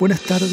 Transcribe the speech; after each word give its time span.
Buenas 0.00 0.22
tardes. 0.22 0.50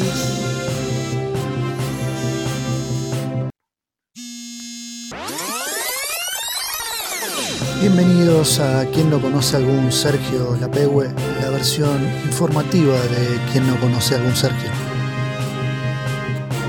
Bienvenidos 7.80 8.60
a 8.60 8.84
Quien 8.92 9.08
no 9.08 9.18
conoce 9.22 9.56
a 9.56 9.60
algún 9.60 9.90
Sergio 9.90 10.54
Lapegue, 10.60 11.14
la 11.40 11.48
versión 11.48 11.98
informativa 12.26 12.92
de 12.92 13.40
Quien 13.50 13.66
no 13.66 13.80
conoce 13.80 14.16
a 14.16 14.18
algún 14.18 14.36
Sergio. 14.36 14.68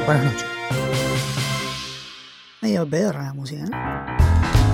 Buenas 0.06 0.24
noches. 0.24 0.46
Medio 2.62 2.90
pedorra 2.90 3.24
la 3.24 3.34
música, 3.34 3.66
¿no? 3.66 4.09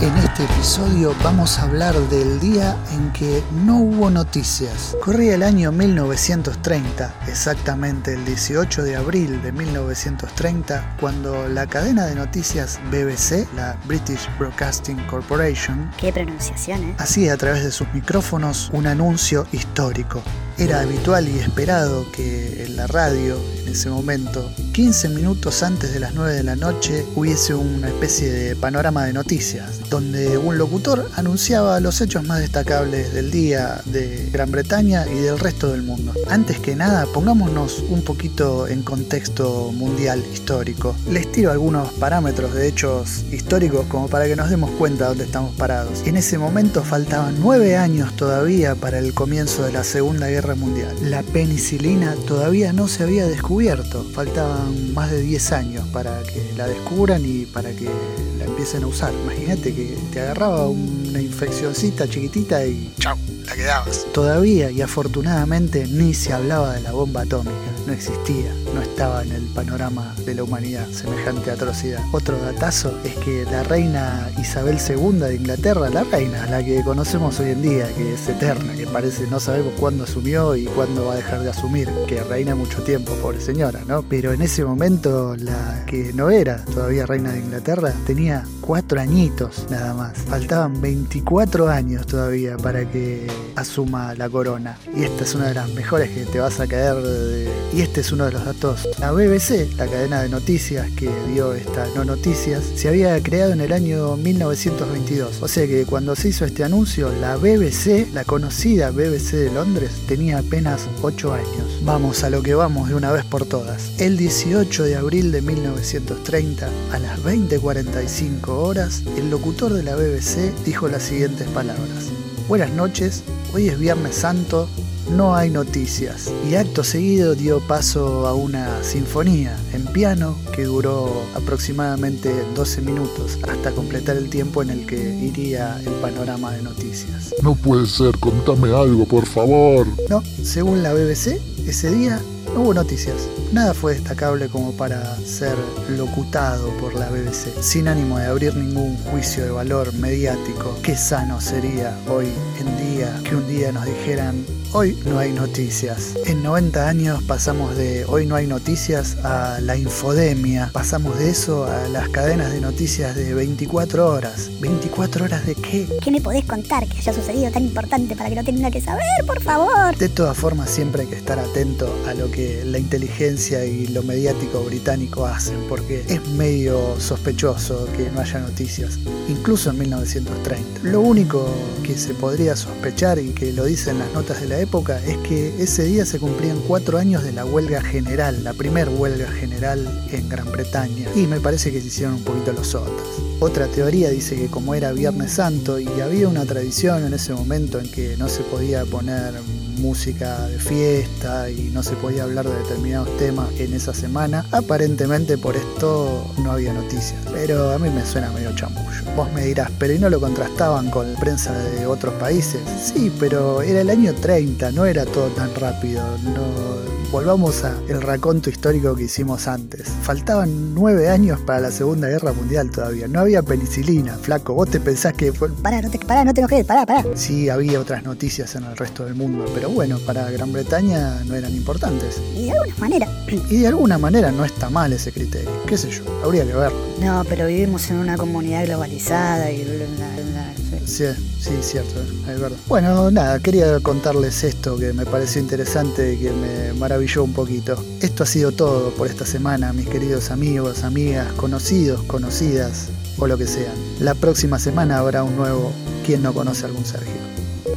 En 0.02 0.14
este 0.18 0.44
episodio 0.44 1.16
vamos 1.24 1.58
a 1.58 1.64
hablar 1.64 1.96
del 2.10 2.40
día 2.42 2.76
en 2.92 3.14
que 3.14 3.42
no 3.66 3.78
hubo 3.78 4.10
noticias. 4.10 4.96
Corría 5.02 5.36
el 5.36 5.44
año 5.44 5.72
1930, 5.72 7.14
exactamente 7.28 8.14
el 8.14 8.26
18 8.26 8.84
de 8.84 8.98
abril 8.98 9.42
de 9.42 9.54
1930, 9.54 10.98
cuando 11.00 11.48
la 11.48 11.66
cadena 11.68 12.06
de 12.08 12.16
noticias 12.16 12.80
BBC, 12.92 13.48
la 13.56 13.78
British 13.86 14.28
Broadcasting 14.38 14.98
Corporation, 15.08 15.90
Qué 15.98 16.10
¿eh? 16.10 16.96
hacía 16.98 17.34
a 17.34 17.38
través 17.38 17.64
de 17.64 17.72
sus 17.72 17.88
micrófonos 17.94 18.70
un 18.74 18.88
anuncio 18.88 19.48
histórico. 19.54 20.22
Era 20.58 20.80
habitual 20.80 21.28
y 21.28 21.40
esperado 21.40 22.10
que 22.14 22.64
en 22.64 22.78
la 22.78 22.88
radio, 22.88 23.38
en 23.62 23.74
ese 23.74 23.90
momento, 23.90 24.50
15 24.72 25.10
minutos 25.10 25.64
antes 25.64 25.94
de 25.94 26.00
las 26.00 26.14
9 26.14 26.34
de 26.34 26.44
la 26.44 26.56
noche, 26.56 27.06
hubiese 27.14 27.54
una 27.54 27.90
especie 27.90 28.32
de 28.32 28.56
panorama 28.56 29.04
de 29.04 29.12
noticias, 29.12 29.82
donde 29.90 30.38
un 30.38 30.58
locutor 30.58 31.12
anunciaba 31.18 31.82
los 31.82 32.00
hechos 32.00 32.24
más 32.24 32.40
destacables 32.40 33.14
del 33.14 33.32
día 33.32 33.82
de 33.84 34.30
Gran 34.32 34.50
Bretaña 34.50 35.06
y 35.06 35.16
del 35.16 35.40
resto 35.40 35.74
del 35.74 35.84
mundo. 35.84 36.14
Antes 36.30 36.60
que 36.60 36.74
nada, 36.74 37.06
pongámonos 37.14 37.84
un 37.90 38.02
poquito 38.04 38.70
en 38.70 38.82
contexto 38.82 39.74
mundial 39.74 40.24
histórico. 40.34 40.96
Les 41.10 41.30
tiro 41.34 41.52
algunos 41.52 41.92
parámetros 41.94 42.54
de 42.54 42.70
hechos 42.70 43.26
históricos 43.30 43.88
como 43.88 44.08
para 44.08 44.26
que 44.26 44.38
nos 44.38 44.50
demos 44.50 44.72
cuenta 44.72 45.04
de 45.04 45.10
dónde 45.10 45.24
estamos 45.26 45.54
parados. 45.56 46.02
En 46.06 46.16
ese 46.16 46.38
momento 46.38 46.82
faltaban 46.82 47.36
9 47.42 47.76
años 47.76 48.16
todavía 48.16 48.76
para 48.76 49.00
el 49.00 49.14
comienzo 49.14 49.64
de 49.64 49.74
la 49.74 49.84
Segunda 49.84 50.28
Guerra 50.28 50.45
Mundial. 50.54 50.96
La 51.02 51.24
penicilina 51.24 52.14
todavía 52.28 52.72
no 52.72 52.88
se 52.88 53.02
había 53.02 53.26
descubierto, 53.26 54.04
faltaban 54.14 54.94
más 54.94 55.10
de 55.10 55.22
10 55.22 55.52
años 55.54 55.88
para 55.88 56.22
que 56.24 56.54
la 56.56 56.68
descubran 56.68 57.24
y 57.26 57.46
para 57.46 57.72
que 57.72 57.90
la 58.38 58.46
empiecen 58.46 58.84
a 58.84 58.88
usar. 58.88 59.14
Imagínate 59.24 59.74
que 59.74 59.98
te 60.14 60.22
agarraba 60.22 60.68
una 60.70 61.22
infeccioncita 61.22 62.08
chiquitita 62.08 62.66
y 62.68 62.94
chau, 63.00 63.18
la 63.46 63.56
quedabas. 63.56 64.06
Todavía 64.14 64.72
y 64.72 64.82
afortunadamente 64.82 65.88
ni 65.88 66.14
se 66.14 66.34
hablaba 66.34 66.74
de 66.74 66.82
la 66.82 66.92
bomba 66.92 67.22
atómica, 67.22 67.54
no 67.86 67.94
existía, 67.94 68.52
no 68.74 68.82
estaba 68.82 69.24
en 69.24 69.32
el 69.32 69.44
panorama 69.44 70.16
de 70.26 70.36
la 70.36 70.44
humanidad 70.44 70.88
semejante 70.90 71.52
atrocidad. 71.52 72.02
Otro 72.12 72.38
datazo 72.38 72.98
es 73.04 73.14
que 73.16 73.46
la 73.46 73.64
reina 73.64 74.30
Isabel 74.40 74.78
II 74.78 75.20
de 75.20 75.36
Inglaterra, 75.36 75.90
la 75.90 76.04
reina, 76.04 76.46
la 76.48 76.64
que 76.64 76.84
conocemos 76.84 77.40
hoy 77.40 77.52
en 77.52 77.62
día, 77.62 77.88
que 77.96 78.14
es 78.14 78.28
eterna, 78.28 78.74
que 78.74 78.88
parece 78.88 79.28
no 79.28 79.40
sabemos 79.40 79.74
cuándo 79.80 80.04
asumió 80.04 80.56
y 80.56 80.66
cuándo 80.66 81.06
va 81.06 81.14
a 81.14 81.18
dejar 81.18 81.42
de 81.42 81.50
asumir, 81.50 81.90
que 82.08 82.24
reina 82.24 82.56
mucho 82.56 82.82
tiempo, 82.84 83.14
pobre 83.22 83.40
señora, 83.40 83.82
¿no? 83.88 84.04
Pero 84.04 84.34
en 84.34 84.42
ese 84.42 84.66
momento 84.66 85.36
la 85.38 85.86
que 85.86 86.14
no 86.14 86.30
era 86.30 86.64
todavía 86.66 87.06
reina 87.06 87.32
de 87.32 87.40
Inglaterra 87.40 87.94
tenía 88.06 88.44
cuatro 88.62 89.00
añitos 89.00 89.66
nada 89.70 89.94
más. 89.94 90.18
Faltaban 90.18 90.82
24 90.82 91.70
años 91.70 92.06
todavía 92.08 92.58
para 92.58 92.90
que 92.90 93.28
asuma 93.56 94.14
la 94.16 94.30
corona. 94.30 94.78
Y 94.96 95.04
esta 95.04 95.24
es 95.24 95.36
una 95.36 95.48
de 95.48 95.54
las 95.56 95.70
mejores 95.70 96.10
que 96.10 96.26
te 96.26 96.40
vas 96.40 96.60
a 96.60 96.68
caer 96.68 96.96
de... 96.96 97.50
Y 97.74 97.82
este 97.82 98.02
es 98.02 98.12
uno 98.12 98.26
de 98.26 98.32
los 98.32 98.46
datos. 98.46 98.88
La 99.00 99.12
BBC, 99.12 99.76
la 99.78 99.88
cadena 99.88 100.22
de 100.22 100.30
noticias 100.30 100.90
que 100.92 101.10
dio 101.34 101.54
esta 101.54 101.88
no 101.96 102.06
noticias, 102.06 102.64
se 102.76 102.90
había 102.90 103.22
creado 103.22 103.54
en 103.54 103.62
el 103.62 103.74
año 103.74 104.16
1922. 104.18 105.42
O 105.42 105.48
sea 105.48 105.68
que 105.68 105.86
cuando 105.86 106.16
se 106.16 106.30
hizo 106.30 106.46
este 106.46 106.64
anuncio, 106.64 107.12
la 107.20 107.38
BBC, 107.38 108.14
la 108.14 108.24
conocida 108.24 108.92
BBC 108.92 109.32
de 109.34 109.52
Londres, 109.52 109.92
tenía 110.08 110.40
apenas 110.40 110.88
8 111.02 111.34
años. 111.34 111.80
Vamos 111.84 112.24
a 112.24 112.30
lo 112.30 112.42
que 112.42 112.56
vamos 112.56 112.90
de 112.90 112.96
una 112.96 113.12
vez 113.12 113.26
por 113.26 113.46
todas. 113.46 114.00
El 114.00 114.18
18 114.18 114.84
de 114.84 114.96
abril 114.96 115.32
de 115.32 115.42
1930, 115.42 116.70
a 116.92 117.00
las 117.00 117.20
20.45 117.24 118.48
horas, 118.50 119.04
el 119.18 119.30
locutor 119.30 119.74
de 119.74 119.84
la 119.84 119.96
BBC 119.96 120.54
dijo 120.64 120.88
las 120.88 121.04
siguientes 121.04 121.48
palabras. 121.50 122.12
Buenas 122.48 122.70
noches, 122.70 123.24
hoy 123.56 123.70
es 123.70 123.80
Viernes 123.80 124.18
Santo, 124.18 124.70
no 125.10 125.36
hay 125.36 125.50
noticias. 125.50 126.32
Y 126.48 126.54
acto 126.54 126.84
seguido 126.84 127.34
dio 127.34 127.60
paso 127.60 128.28
a 128.28 128.36
una 128.36 128.84
sinfonía 128.84 129.58
en 129.74 129.84
piano 129.88 130.38
que 130.54 130.66
duró 130.66 131.12
aproximadamente 131.34 132.32
12 132.54 132.82
minutos 132.82 133.40
hasta 133.50 133.72
completar 133.72 134.16
el 134.18 134.30
tiempo 134.30 134.62
en 134.62 134.70
el 134.70 134.86
que 134.86 134.96
iría 134.96 135.80
el 135.80 135.94
panorama 135.94 136.52
de 136.52 136.62
noticias. 136.62 137.34
No 137.42 137.56
puede 137.56 137.88
ser, 137.88 138.16
contame 138.20 138.72
algo, 138.76 139.08
por 139.08 139.26
favor. 139.26 139.88
No, 140.08 140.22
según 140.44 140.84
la 140.84 140.94
BBC, 140.94 141.42
ese 141.66 141.92
día 141.96 142.22
no 142.56 142.62
hubo 142.62 142.74
noticias. 142.74 143.30
Nada 143.52 143.74
fue 143.74 143.96
destacable 143.96 144.48
como 144.48 144.72
para 144.72 145.18
ser 145.18 145.58
locutado 145.90 146.70
por 146.78 146.96
la 146.96 147.10
BBC, 147.10 147.62
sin 147.62 147.90
ánimo 147.90 148.18
de 148.18 148.28
abrir 148.28 148.56
ningún 148.56 148.96
juicio 148.98 149.44
de 149.44 149.52
valor 149.52 149.94
mediático. 149.94 150.78
Qué 150.82 150.96
sano 150.96 151.42
sería 151.42 151.98
hoy 152.08 152.28
en 152.60 152.96
día 152.96 153.20
que 153.26 153.36
un 153.36 153.46
día 153.48 153.74
nos 153.74 153.86
dijeran 153.86 154.46
Hoy 154.78 154.94
no 155.06 155.20
hay 155.20 155.32
noticias. 155.32 156.16
En 156.26 156.44
90 156.44 156.90
años 156.90 157.24
pasamos 157.24 157.78
de 157.78 158.04
hoy 158.10 158.26
no 158.26 158.36
hay 158.36 158.46
noticias 158.46 159.16
a 159.24 159.62
la 159.62 159.78
infodemia. 159.78 160.70
Pasamos 160.74 161.18
de 161.18 161.30
eso 161.30 161.64
a 161.64 161.88
las 161.88 162.10
cadenas 162.10 162.52
de 162.52 162.60
noticias 162.60 163.16
de 163.16 163.34
24 163.34 164.06
horas. 164.06 164.52
¿24 164.60 165.22
horas 165.22 165.46
de 165.46 165.56
qué? 165.56 165.88
¿Qué 166.02 166.12
me 166.12 166.20
podés 166.20 166.44
contar 166.44 166.86
que 166.90 166.98
haya 166.98 167.14
sucedido 167.14 167.50
tan 167.52 167.64
importante 167.64 168.18
para 168.18 168.30
que 168.30 168.36
no 168.36 168.44
tenga 168.44 168.70
que 168.70 168.82
saber, 168.82 169.06
por 169.26 169.42
favor? 169.42 169.96
De 169.96 170.10
todas 170.10 170.38
formas, 170.38 170.70
siempre 170.70 171.04
hay 171.04 171.08
que 171.08 171.16
estar 171.16 171.40
atento 171.40 171.90
a 172.06 172.14
lo 172.14 172.30
que 172.30 172.66
la 172.66 172.78
inteligencia 172.78 173.64
y 173.64 173.88
lo 173.88 174.04
mediático 174.04 174.62
británico 174.66 175.26
hacen, 175.26 175.58
porque 175.70 176.04
es 176.10 176.28
medio 176.32 177.00
sospechoso 177.00 177.88
que 177.96 178.12
no 178.12 178.20
haya 178.20 178.40
noticias, 178.40 179.00
incluso 179.30 179.70
en 179.70 179.78
1930. 179.78 180.82
Lo 180.84 181.00
único 181.00 181.50
que 181.82 181.98
se 181.98 182.14
podría 182.14 182.58
sospechar 182.58 183.20
y 183.20 183.30
que 183.30 183.54
lo 183.54 183.64
dicen 183.64 184.00
las 184.00 184.12
notas 184.14 184.42
de 184.42 184.50
la 184.50 184.60
época 184.60 184.65
es 185.06 185.18
que 185.20 185.62
ese 185.62 185.84
día 185.84 186.06
se 186.06 186.20
cumplían 186.20 186.60
cuatro 186.68 186.98
años 186.98 187.24
de 187.24 187.32
la 187.32 187.46
huelga 187.46 187.82
general, 187.82 188.44
la 188.44 188.54
primer 188.54 188.90
huelga 188.90 189.28
general 189.32 190.08
en 190.12 190.28
Gran 190.28 190.52
Bretaña, 190.52 191.08
y 191.16 191.28
me 191.28 191.40
parece 191.40 191.72
que 191.72 191.80
se 191.80 191.88
hicieron 191.88 192.16
un 192.16 192.24
poquito 192.24 192.52
los 192.52 192.68
sotas. 192.68 193.08
Otra 193.40 193.68
teoría 193.68 194.10
dice 194.10 194.36
que 194.36 194.48
como 194.48 194.74
era 194.74 194.92
Viernes 194.92 195.34
Santo 195.34 195.80
y 195.80 195.88
había 196.02 196.28
una 196.28 196.46
tradición 196.46 197.06
en 197.06 197.14
ese 197.14 197.34
momento 197.34 197.80
en 197.80 197.92
que 197.92 198.18
no 198.18 198.28
se 198.28 198.42
podía 198.44 198.86
poner 198.86 199.36
música 199.78 200.48
de 200.48 200.60
fiesta 200.60 201.50
y 201.50 201.70
no 201.74 201.84
se 201.84 201.96
podía 201.96 202.24
hablar 202.24 202.48
de 202.48 202.56
determinados 202.56 203.16
temas 203.18 203.50
en 203.60 203.74
esa 203.74 203.94
semana, 203.94 204.46
aparentemente 204.52 205.38
por 205.38 205.56
esto 205.56 206.26
no 206.44 206.52
había 206.52 206.74
noticias. 206.74 207.20
Pero 207.32 207.72
a 207.72 207.80
mí 207.80 207.90
me 207.90 208.06
suena 208.06 208.32
medio 208.32 208.54
chamullo. 208.56 209.04
Vos 209.16 209.32
me 209.34 209.46
dirás, 209.46 209.72
pero 209.80 209.94
¿y 209.94 210.00
no 210.00 210.10
lo 210.10 210.20
contrastaban 210.20 210.90
con 210.90 211.14
prensa 211.16 211.54
de 211.58 211.86
otros 211.86 212.14
países? 212.16 212.62
Sí, 212.82 213.12
pero 213.20 213.62
era 213.62 213.82
el 213.82 213.90
año 213.90 214.14
30, 214.14 214.72
no 214.72 214.86
era 214.86 215.06
todo 215.06 215.28
tan 215.30 215.54
rápido. 215.56 216.04
No, 216.24 216.95
volvamos 217.12 217.64
al 217.64 218.02
raconto 218.02 218.50
histórico 218.50 218.96
que 218.96 219.04
hicimos 219.04 219.48
antes. 219.48 219.88
Faltaban 220.04 220.74
nueve 220.74 221.10
años 221.10 221.40
para 221.40 221.60
la 221.62 221.72
Segunda 221.72 222.08
Guerra 222.08 222.34
Mundial 222.34 222.70
todavía. 222.72 223.08
No 223.08 223.22
había 223.22 223.42
penicilina, 223.42 224.16
flaco. 224.16 224.54
Vos 224.54 224.70
te 224.70 224.80
pensás 224.80 225.14
que 225.14 225.32
fue... 225.32 225.50
Pará, 225.50 225.82
no 225.82 225.90
te, 225.90 226.00
pará, 226.00 226.24
no 226.24 226.34
te 226.34 226.42
enojes, 226.42 226.66
pará, 226.66 226.86
pará. 226.86 227.04
Sí, 227.16 227.50
había 227.50 227.80
otras 227.80 228.04
noticias 228.04 228.56
en 228.56 228.66
el 228.66 228.78
resto 228.78 229.06
del 229.06 229.16
mundo, 229.16 229.46
pero 229.54 229.70
bueno, 229.70 230.00
para 230.00 230.30
Gran 230.32 230.52
Bretaña 230.52 231.24
no 231.26 231.36
eran 231.36 231.54
importantes. 231.56 232.22
Y 232.36 232.46
de 232.46 232.52
alguna 232.52 232.76
manera. 232.78 233.08
Y 233.50 233.58
de 233.58 233.68
alguna 233.68 233.98
manera 233.98 234.32
no 234.32 234.44
está 234.44 234.70
mal 234.70 234.92
ese 234.92 235.12
criterio. 235.12 235.50
¿Qué 235.68 235.78
sé 235.78 235.90
yo? 235.90 236.04
Habría 236.24 236.46
que 236.46 236.54
verlo. 236.54 236.78
No, 237.00 237.24
pero 237.30 237.48
vivimos 237.48 237.90
en 237.90 237.98
una 237.98 238.18
comunidad 238.18 238.66
globalizada 238.66 239.52
y... 239.52 239.64
bla, 239.64 239.76
bla, 239.76 240.24
bla, 240.32 240.54
sí. 240.86 241.06
Sí, 241.40 241.52
cierto, 241.62 242.02
es 242.02 242.40
verdad. 242.40 242.58
Bueno, 242.68 243.12
nada, 243.12 243.40
quería 243.40 243.80
contarles 243.80 244.44
esto 244.44 244.78
que 244.78 244.94
me 244.94 245.06
pareció 245.06 245.42
interesante 245.42 246.14
y 246.14 246.18
que 246.18 246.32
me 246.32 246.74
maravilló 246.74 247.24
un 247.24 247.34
poquito. 247.34 247.84
Esto 248.02 248.24
ha 248.24 248.26
sido 248.26 248.52
todo 248.52 248.90
por 248.92 249.08
esta 249.08 249.26
semana, 249.26 249.74
mis 249.74 249.88
queridos 249.88 250.32
amigos, 250.32 250.84
amigas, 250.84 251.32
conocidos, 251.34 252.04
conocidas 252.04 252.90
o 253.18 253.28
lo 253.28 253.38
que 253.38 253.48
sean. 253.48 253.76
La 254.00 254.16
próxima 254.16 254.60
semana 254.60 254.98
habrá 254.98 255.24
un 255.24 255.36
nuevo 255.36 255.72
¿Quién 256.06 256.22
no 256.22 256.36
conoce 256.36 256.66
a 256.66 256.68
algún 256.68 256.86
Sergio? 256.86 257.16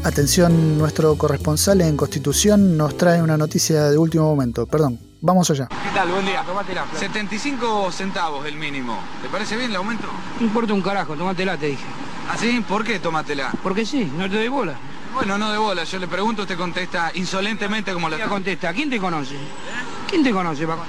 Atención, 0.04 0.76
nuestro 0.76 1.16
corresponsal 1.16 1.80
en 1.80 1.96
Constitución 1.96 2.76
nos 2.76 2.94
trae 2.98 3.22
una 3.22 3.38
noticia 3.38 3.84
de 3.84 3.96
último 3.96 4.24
momento. 4.24 4.66
Perdón, 4.66 4.98
vamos 5.22 5.50
allá. 5.50 5.66
¿Qué 5.66 5.94
tal? 5.94 6.10
Buen 6.10 6.26
día. 6.26 6.44
75 6.94 7.90
centavos 7.90 8.44
el 8.44 8.56
mínimo. 8.56 8.98
¿Te 9.22 9.30
parece 9.30 9.56
bien 9.56 9.70
el 9.70 9.76
aumento? 9.76 10.08
No 10.38 10.46
importa 10.46 10.74
un 10.74 10.82
carajo, 10.82 11.14
tómatela, 11.14 11.56
te 11.56 11.68
dije. 11.68 11.86
¿Ah, 12.28 12.36
sí? 12.36 12.62
¿Por 12.68 12.84
qué 12.84 12.98
tómatela? 12.98 13.50
Porque 13.62 13.86
sí, 13.86 14.04
no 14.16 14.28
te 14.28 14.36
doy 14.36 14.48
bola. 14.48 14.74
Bueno, 15.14 15.38
no 15.38 15.50
de 15.50 15.58
bola. 15.58 15.84
Yo 15.84 15.98
le 15.98 16.06
pregunto, 16.06 16.42
usted 16.42 16.58
contesta 16.58 17.10
insolentemente 17.14 17.92
como 17.92 18.08
la... 18.08 18.28
Contesta, 18.28 18.72
¿quién 18.74 18.90
te 18.90 18.98
conoce? 18.98 19.34
¿Quién 20.06 20.22
te 20.22 20.30
conoce 20.30 20.66
para 20.66 20.82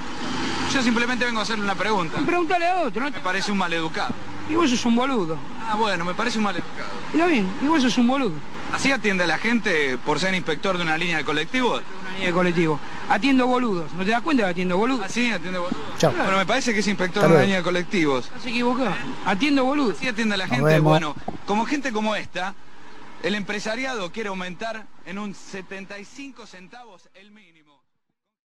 Yo 0.72 0.82
simplemente 0.82 1.24
vengo 1.24 1.40
a 1.40 1.42
hacerle 1.42 1.64
una 1.64 1.74
pregunta. 1.74 2.18
Pregúntale 2.24 2.66
a 2.66 2.80
otro, 2.82 3.02
¿no? 3.02 3.10
Me 3.10 3.20
parece 3.20 3.50
un 3.50 3.58
maleducado. 3.58 4.14
Y 4.50 4.54
vos 4.54 4.68
sos 4.68 4.84
un 4.84 4.96
boludo. 4.96 5.38
Ah, 5.66 5.76
bueno, 5.76 6.04
me 6.04 6.12
parece 6.12 6.38
un 6.38 6.44
maleducado. 6.44 6.90
Está 7.12 7.26
bien, 7.26 7.48
y 7.62 7.66
vos 7.66 7.82
sos 7.82 7.96
un 7.96 8.06
boludo. 8.06 8.34
¿Así 8.72 8.92
atiende 8.92 9.24
a 9.24 9.26
la 9.26 9.38
gente 9.38 9.96
por 10.04 10.20
ser 10.20 10.34
inspector 10.34 10.76
de 10.76 10.82
una 10.82 10.98
línea 10.98 11.18
de 11.18 11.24
colectivos? 11.24 11.82
Una 12.02 12.10
línea 12.12 12.26
de 12.28 12.34
colectivo. 12.34 12.78
Atiendo 13.10 13.48
boludos. 13.48 13.92
¿No 13.94 14.04
te 14.04 14.12
das 14.12 14.22
cuenta 14.22 14.44
que 14.44 14.50
atiendo 14.50 14.78
boludos? 14.78 15.04
¿Así 15.04 15.32
atiende 15.32 15.58
boludo? 15.58 15.76
Chao. 15.98 16.12
Bueno, 16.12 16.36
me 16.38 16.46
parece 16.46 16.72
que 16.72 16.78
es 16.78 16.86
inspector 16.86 17.28
de 17.28 17.40
línea 17.40 17.56
de 17.56 17.62
colectivos. 17.64 18.26
Estás 18.26 18.46
equivocado. 18.46 18.94
Atiendo 19.26 19.64
boludos. 19.64 19.96
Así 19.96 20.06
atiende 20.06 20.36
a 20.36 20.38
la 20.38 20.46
gente. 20.46 20.78
Bueno, 20.78 21.16
como 21.44 21.66
gente 21.66 21.90
como 21.90 22.14
esta, 22.14 22.54
el 23.24 23.34
empresariado 23.34 24.12
quiere 24.12 24.28
aumentar 24.28 24.86
en 25.06 25.18
un 25.18 25.34
75 25.34 26.46
centavos 26.46 27.08
el 27.14 27.32
mínimo. 27.32 27.79